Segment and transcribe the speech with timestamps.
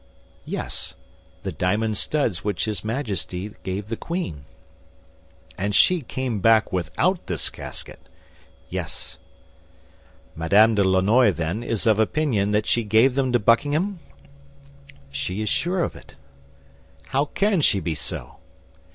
[0.45, 0.95] "Yes;
[1.43, 4.45] the diamond studs which his Majesty gave the queen."
[5.59, 8.09] "And she came back without this casket?"
[8.67, 9.19] "Yes."
[10.35, 13.99] "Madame de Lannoy, then, is of opinion that she gave them to Buckingham?"
[15.11, 16.15] "She is sure of it."
[17.09, 18.37] "How can she be so?"